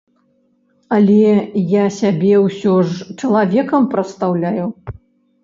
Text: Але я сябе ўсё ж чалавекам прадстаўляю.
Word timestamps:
Але 0.95 1.33
я 1.73 1.83
сябе 1.99 2.33
ўсё 2.47 2.73
ж 2.95 3.07
чалавекам 3.19 3.87
прадстаўляю. 3.95 4.65